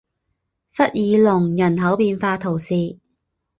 [0.71, 2.97] 弗尔农人口变化图示